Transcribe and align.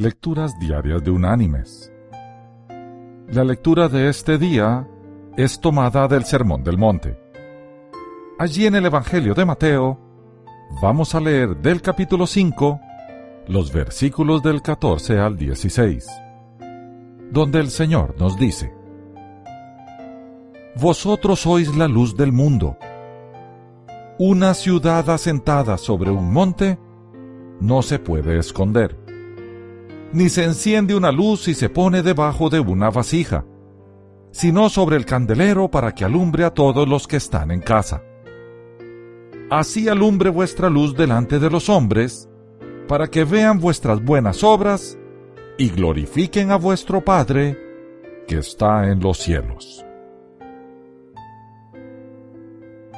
Lecturas 0.00 0.56
Diarias 0.60 1.02
de 1.02 1.10
Unánimes. 1.10 1.92
La 3.32 3.42
lectura 3.42 3.88
de 3.88 4.08
este 4.08 4.38
día 4.38 4.88
es 5.36 5.60
tomada 5.60 6.06
del 6.06 6.22
Sermón 6.22 6.62
del 6.62 6.78
Monte. 6.78 7.18
Allí 8.38 8.66
en 8.66 8.76
el 8.76 8.86
Evangelio 8.86 9.34
de 9.34 9.44
Mateo 9.44 9.98
vamos 10.80 11.16
a 11.16 11.20
leer 11.20 11.56
del 11.56 11.82
capítulo 11.82 12.28
5 12.28 12.80
los 13.48 13.72
versículos 13.72 14.40
del 14.40 14.62
14 14.62 15.18
al 15.18 15.36
16, 15.36 16.06
donde 17.32 17.58
el 17.58 17.68
Señor 17.68 18.14
nos 18.20 18.38
dice, 18.38 18.72
Vosotros 20.76 21.40
sois 21.40 21.76
la 21.76 21.88
luz 21.88 22.16
del 22.16 22.30
mundo. 22.30 22.78
Una 24.20 24.54
ciudad 24.54 25.10
asentada 25.10 25.76
sobre 25.76 26.12
un 26.12 26.32
monte 26.32 26.78
no 27.58 27.82
se 27.82 27.98
puede 27.98 28.38
esconder 28.38 29.07
ni 30.12 30.28
se 30.28 30.44
enciende 30.44 30.94
una 30.94 31.12
luz 31.12 31.48
y 31.48 31.54
se 31.54 31.68
pone 31.68 32.02
debajo 32.02 32.48
de 32.48 32.60
una 32.60 32.90
vasija, 32.90 33.44
sino 34.30 34.68
sobre 34.68 34.96
el 34.96 35.04
candelero 35.04 35.70
para 35.70 35.94
que 35.94 36.04
alumbre 36.04 36.44
a 36.44 36.50
todos 36.50 36.88
los 36.88 37.06
que 37.06 37.16
están 37.16 37.50
en 37.50 37.60
casa. 37.60 38.02
Así 39.50 39.88
alumbre 39.88 40.30
vuestra 40.30 40.68
luz 40.68 40.94
delante 40.94 41.38
de 41.38 41.50
los 41.50 41.68
hombres, 41.68 42.28
para 42.86 43.08
que 43.08 43.24
vean 43.24 43.58
vuestras 43.58 44.02
buenas 44.02 44.42
obras 44.42 44.98
y 45.58 45.70
glorifiquen 45.70 46.50
a 46.50 46.56
vuestro 46.56 47.04
Padre 47.04 47.58
que 48.26 48.38
está 48.38 48.88
en 48.88 49.00
los 49.00 49.18
cielos. 49.18 49.84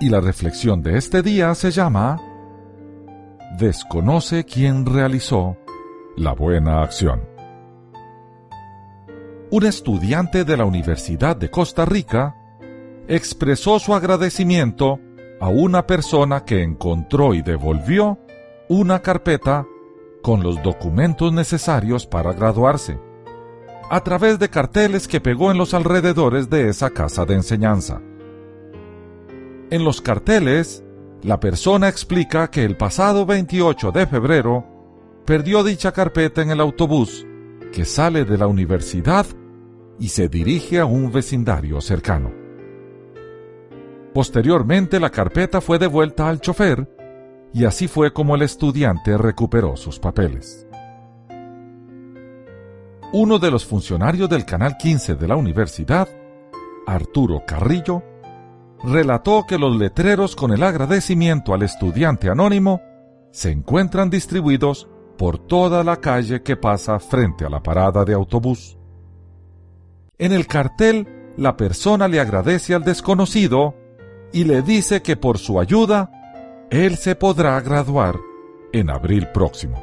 Y 0.00 0.08
la 0.08 0.20
reflexión 0.20 0.82
de 0.82 0.98
este 0.98 1.22
día 1.22 1.54
se 1.54 1.70
llama 1.70 2.20
Desconoce 3.58 4.44
quién 4.44 4.84
realizó 4.84 5.56
la 6.16 6.32
buena 6.32 6.82
acción. 6.82 7.22
Un 9.50 9.66
estudiante 9.66 10.44
de 10.44 10.56
la 10.56 10.64
Universidad 10.64 11.36
de 11.36 11.50
Costa 11.50 11.84
Rica 11.84 12.36
expresó 13.08 13.78
su 13.78 13.94
agradecimiento 13.94 14.98
a 15.40 15.48
una 15.48 15.86
persona 15.86 16.44
que 16.44 16.62
encontró 16.62 17.34
y 17.34 17.42
devolvió 17.42 18.18
una 18.68 19.00
carpeta 19.00 19.66
con 20.22 20.42
los 20.42 20.62
documentos 20.62 21.32
necesarios 21.32 22.06
para 22.06 22.32
graduarse, 22.32 22.98
a 23.90 24.00
través 24.02 24.38
de 24.38 24.48
carteles 24.48 25.08
que 25.08 25.20
pegó 25.20 25.50
en 25.50 25.58
los 25.58 25.74
alrededores 25.74 26.48
de 26.48 26.68
esa 26.68 26.90
casa 26.90 27.26
de 27.26 27.34
enseñanza. 27.34 28.00
En 29.70 29.84
los 29.84 30.00
carteles, 30.00 30.84
la 31.22 31.40
persona 31.40 31.88
explica 31.88 32.50
que 32.50 32.64
el 32.64 32.76
pasado 32.76 33.26
28 33.26 33.90
de 33.90 34.06
febrero 34.06 34.71
perdió 35.24 35.62
dicha 35.62 35.92
carpeta 35.92 36.42
en 36.42 36.50
el 36.50 36.60
autobús 36.60 37.26
que 37.72 37.84
sale 37.84 38.24
de 38.24 38.36
la 38.36 38.46
universidad 38.46 39.26
y 39.98 40.08
se 40.08 40.28
dirige 40.28 40.78
a 40.78 40.84
un 40.84 41.10
vecindario 41.10 41.80
cercano. 41.80 42.32
Posteriormente 44.12 45.00
la 45.00 45.10
carpeta 45.10 45.60
fue 45.60 45.78
devuelta 45.78 46.28
al 46.28 46.40
chofer 46.40 46.88
y 47.54 47.64
así 47.64 47.88
fue 47.88 48.12
como 48.12 48.34
el 48.34 48.42
estudiante 48.42 49.16
recuperó 49.16 49.76
sus 49.76 49.98
papeles. 49.98 50.66
Uno 53.14 53.38
de 53.38 53.50
los 53.50 53.64
funcionarios 53.66 54.28
del 54.28 54.44
Canal 54.44 54.76
15 54.76 55.16
de 55.16 55.28
la 55.28 55.36
universidad, 55.36 56.08
Arturo 56.86 57.44
Carrillo, 57.46 58.02
relató 58.84 59.44
que 59.46 59.58
los 59.58 59.76
letreros 59.76 60.34
con 60.34 60.52
el 60.52 60.62
agradecimiento 60.62 61.54
al 61.54 61.62
estudiante 61.62 62.28
anónimo 62.28 62.80
se 63.30 63.50
encuentran 63.50 64.10
distribuidos 64.10 64.88
por 65.16 65.38
toda 65.38 65.84
la 65.84 65.98
calle 65.98 66.42
que 66.42 66.56
pasa 66.56 66.98
frente 66.98 67.44
a 67.44 67.50
la 67.50 67.62
parada 67.62 68.04
de 68.04 68.14
autobús. 68.14 68.78
En 70.18 70.32
el 70.32 70.46
cartel, 70.46 71.32
la 71.36 71.56
persona 71.56 72.08
le 72.08 72.20
agradece 72.20 72.74
al 72.74 72.84
desconocido 72.84 73.74
y 74.32 74.44
le 74.44 74.62
dice 74.62 75.02
que 75.02 75.16
por 75.16 75.38
su 75.38 75.60
ayuda, 75.60 76.10
él 76.70 76.96
se 76.96 77.14
podrá 77.14 77.60
graduar 77.60 78.16
en 78.72 78.90
abril 78.90 79.28
próximo. 79.28 79.82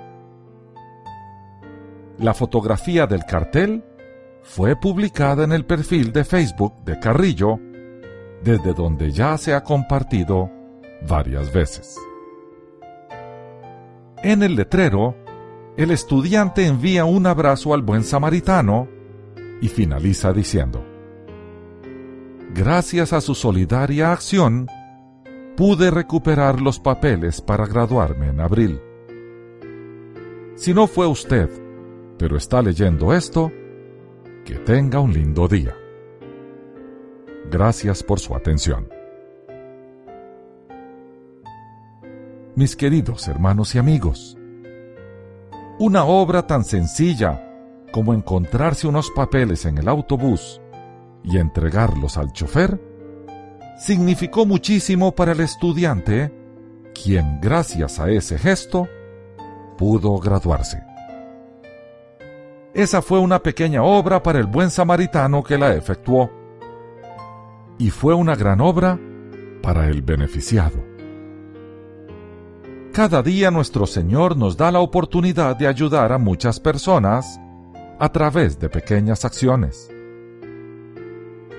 La 2.17 2.33
fotografía 2.33 3.07
del 3.07 3.23
cartel 3.25 3.83
fue 4.41 4.75
publicada 4.75 5.43
en 5.43 5.51
el 5.51 5.65
perfil 5.65 6.11
de 6.11 6.23
Facebook 6.23 6.73
de 6.83 6.99
Carrillo, 6.99 7.59
desde 8.43 8.73
donde 8.73 9.11
ya 9.11 9.37
se 9.37 9.53
ha 9.53 9.63
compartido 9.63 10.49
varias 11.07 11.53
veces. 11.53 11.97
En 14.23 14.43
el 14.43 14.55
letrero, 14.55 15.15
el 15.79 15.91
estudiante 15.91 16.65
envía 16.65 17.05
un 17.05 17.25
abrazo 17.25 17.73
al 17.73 17.83
buen 17.83 18.03
samaritano 18.03 18.89
y 19.61 19.69
finaliza 19.69 20.33
diciendo, 20.33 20.83
Gracias 22.53 23.13
a 23.13 23.21
su 23.21 23.33
solidaria 23.33 24.11
acción, 24.11 24.67
pude 25.55 25.89
recuperar 25.89 26.59
los 26.59 26.81
papeles 26.81 27.39
para 27.39 27.65
graduarme 27.65 28.27
en 28.27 28.41
abril. 28.41 28.81
Si 30.55 30.73
no 30.73 30.85
fue 30.85 31.07
usted, 31.07 31.49
pero 32.17 32.35
está 32.35 32.61
leyendo 32.61 33.13
esto, 33.13 33.49
que 34.43 34.55
tenga 34.55 34.99
un 34.99 35.13
lindo 35.13 35.47
día. 35.47 35.77
Gracias 37.49 38.03
por 38.03 38.19
su 38.19 38.35
atención. 38.35 38.89
Mis 42.55 42.75
queridos 42.75 43.29
hermanos 43.29 43.73
y 43.75 43.77
amigos, 43.77 44.38
una 45.79 46.03
obra 46.03 46.45
tan 46.45 46.65
sencilla 46.65 47.41
como 47.91 48.13
encontrarse 48.13 48.85
unos 48.85 49.09
papeles 49.11 49.65
en 49.65 49.77
el 49.77 49.87
autobús 49.87 50.61
y 51.23 51.37
entregarlos 51.37 52.17
al 52.17 52.33
chofer 52.33 52.79
significó 53.77 54.45
muchísimo 54.45 55.15
para 55.15 55.31
el 55.31 55.39
estudiante, 55.39 56.33
quien 56.93 57.39
gracias 57.39 57.99
a 57.99 58.09
ese 58.09 58.37
gesto 58.37 58.89
pudo 59.77 60.17
graduarse. 60.19 60.83
Esa 62.73 63.01
fue 63.01 63.19
una 63.19 63.39
pequeña 63.39 63.81
obra 63.81 64.21
para 64.21 64.39
el 64.39 64.47
buen 64.47 64.69
samaritano 64.69 65.43
que 65.43 65.57
la 65.57 65.73
efectuó. 65.73 66.29
Y 67.77 67.89
fue 67.89 68.13
una 68.13 68.35
gran 68.35 68.59
obra 68.59 68.99
para 69.61 69.87
el 69.87 70.01
beneficiado. 70.01 70.88
Cada 72.99 73.23
día 73.23 73.49
nuestro 73.49 73.87
Señor 73.87 74.35
nos 74.35 74.57
da 74.57 74.73
la 74.73 74.81
oportunidad 74.81 75.55
de 75.55 75.67
ayudar 75.67 76.11
a 76.11 76.17
muchas 76.17 76.59
personas 76.59 77.39
a 77.97 78.11
través 78.11 78.59
de 78.59 78.67
pequeñas 78.67 79.23
acciones. 79.23 79.89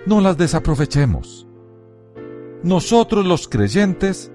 No 0.04 0.20
las 0.20 0.36
desaprovechemos. 0.36 1.48
Nosotros 2.62 3.24
los 3.24 3.48
creyentes 3.48 4.30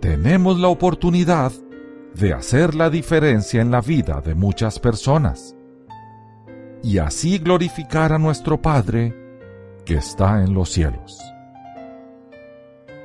tenemos 0.00 0.58
la 0.58 0.66
oportunidad 0.66 1.52
de 2.14 2.32
hacer 2.32 2.74
la 2.74 2.90
diferencia 2.90 3.62
en 3.62 3.70
la 3.70 3.80
vida 3.80 4.20
de 4.20 4.34
muchas 4.34 4.80
personas 4.80 5.54
y 6.82 6.98
así 6.98 7.38
glorificar 7.38 8.12
a 8.12 8.18
nuestro 8.18 8.60
Padre 8.60 9.14
que 9.84 9.94
está 9.94 10.42
en 10.42 10.54
los 10.54 10.70
cielos. 10.70 11.20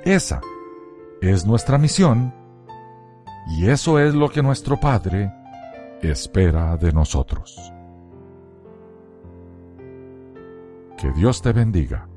Esa 0.04 0.42
es 1.22 1.46
nuestra 1.46 1.78
misión 1.78 2.42
y 3.48 3.70
eso 3.70 4.00
es 4.00 4.14
lo 4.14 4.30
que 4.30 4.42
nuestro 4.42 4.80
Padre 4.80 5.34
espera 6.02 6.78
de 6.78 6.92
nosotros. 6.92 7.58
Que 10.98 11.12
Dios 11.12 11.42
te 11.42 11.52
bendiga. 11.52 12.08